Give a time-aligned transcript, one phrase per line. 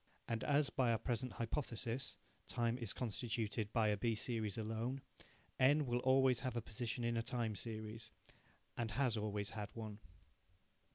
[0.27, 2.17] And as, by our present hypothesis,
[2.47, 5.01] time is constituted by a B series alone,
[5.59, 8.09] N will always have a position in a time series,
[8.75, 9.99] and has always had one.